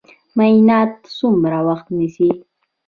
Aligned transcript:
معاینات 0.37 0.91
څومره 1.17 1.59
وخت 1.67 1.87
نیسي؟ 1.97 2.29